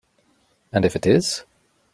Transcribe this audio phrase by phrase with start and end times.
[0.73, 1.43] And if it is?